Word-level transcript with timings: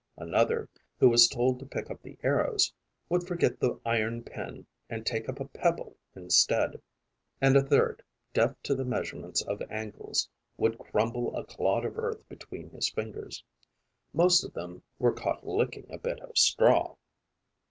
Another, 0.17 0.67
who 0.99 1.07
was 1.09 1.27
told 1.27 1.59
to 1.59 1.65
pick 1.67 1.91
up 1.91 2.01
the 2.01 2.17
arrows, 2.23 2.73
would 3.07 3.27
forget 3.27 3.59
the 3.59 3.79
iron 3.85 4.23
pin 4.23 4.65
and 4.89 5.05
take 5.05 5.29
up 5.29 5.39
a 5.39 5.45
pebble 5.45 5.95
instead; 6.15 6.81
and 7.39 7.55
a 7.55 7.61
third 7.61 8.01
deaf 8.33 8.55
to 8.63 8.73
the 8.73 8.83
measurements 8.83 9.43
of 9.43 9.61
angles, 9.69 10.27
would 10.57 10.79
crumble 10.79 11.37
a 11.37 11.45
clod 11.45 11.85
of 11.85 11.99
earth 11.99 12.27
between 12.29 12.71
his 12.71 12.89
fingers. 12.89 13.43
Most 14.11 14.43
of 14.43 14.53
them 14.53 14.81
were 14.97 15.13
caught 15.13 15.45
licking 15.45 15.85
a 15.91 15.99
bit 15.99 16.19
of 16.21 16.35
straw. 16.35 16.95